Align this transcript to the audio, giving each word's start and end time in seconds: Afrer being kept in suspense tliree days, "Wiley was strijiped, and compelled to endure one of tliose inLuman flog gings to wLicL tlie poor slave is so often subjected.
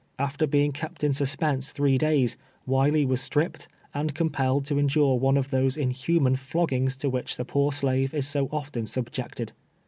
Afrer 0.17 0.49
being 0.49 0.71
kept 0.71 1.03
in 1.03 1.13
suspense 1.13 1.71
tliree 1.71 1.99
days, 1.99 2.35
"Wiley 2.65 3.05
was 3.05 3.21
strijiped, 3.21 3.67
and 3.93 4.15
compelled 4.15 4.65
to 4.65 4.79
endure 4.79 5.19
one 5.19 5.37
of 5.37 5.49
tliose 5.49 5.77
inLuman 5.79 6.39
flog 6.39 6.69
gings 6.71 6.95
to 6.97 7.11
wLicL 7.11 7.37
tlie 7.37 7.45
poor 7.47 7.71
slave 7.71 8.15
is 8.15 8.27
so 8.27 8.49
often 8.51 8.87
subjected. 8.87 9.51